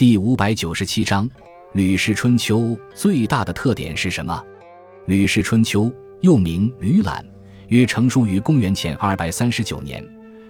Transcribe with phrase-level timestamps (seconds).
[0.00, 1.28] 第五百九十七章
[1.74, 2.58] 《吕氏春秋》
[2.94, 4.32] 最大的特点是什么？
[5.04, 5.82] 《吕氏春秋》
[6.22, 7.22] 又名《吕览》，
[7.68, 10.02] 约成书于公元前二百三十九年，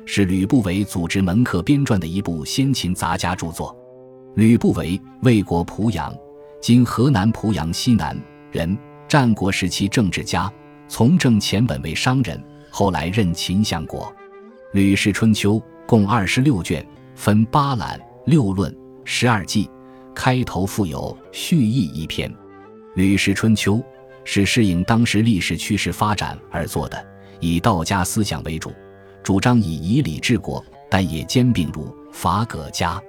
[0.07, 3.77] 是吕不韦组织门客编撰的一部先秦杂家著作。
[4.37, 6.15] 吕不韦，魏国濮阳
[6.63, 8.17] （今河南濮阳西南）
[8.53, 8.79] 人，
[9.09, 10.49] 战国时期政治家，
[10.87, 12.41] 从政前本为商人，
[12.71, 14.03] 后来任秦相国。
[14.71, 15.55] 《吕氏春秋》
[15.89, 16.87] 共二十六卷，
[17.17, 18.73] 分八览、六论。
[19.05, 19.69] 十二纪
[20.15, 22.31] 开头附有序意一篇，
[22.95, 23.77] 《吕氏春秋》
[24.25, 27.07] 是适应当时历史趋势发展而作的，
[27.41, 28.73] 以道家思想为主，
[29.23, 32.97] 主张以以礼治国，但也兼并儒、法、葛家。《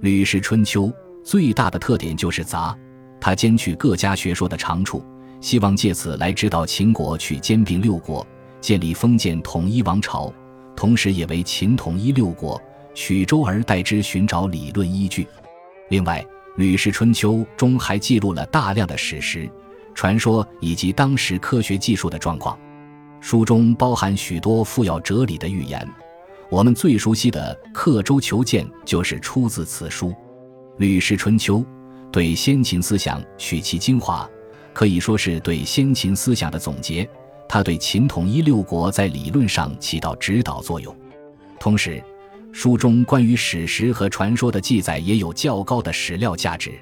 [0.00, 0.86] 吕氏春秋》
[1.22, 2.76] 最大的特点就是杂，
[3.20, 5.04] 它兼取各家学说的长处，
[5.40, 8.26] 希望借此来指导秦国去兼并六国，
[8.60, 10.32] 建立封建统一王朝，
[10.74, 12.60] 同时也为秦统一六国。
[12.98, 15.24] 取周而代之，寻找理论依据。
[15.88, 16.20] 另外，
[16.56, 19.48] 《吕氏春秋》中还记录了大量的史实、
[19.94, 22.58] 传说以及当时科学技术的状况。
[23.20, 25.88] 书中包含许多富有哲理的寓言。
[26.50, 30.08] 我们最熟悉的《刻舟求剑》就是出自此书。
[30.78, 31.58] 《吕氏春秋》
[32.10, 34.28] 对先秦思想取其精华，
[34.72, 37.08] 可以说是对先秦思想的总结。
[37.48, 40.92] 它对秦统一六国在理论上起到指导作用，
[41.60, 42.02] 同时。
[42.60, 46.72] 书中关于史实和传说的记载也有较高的史料价值。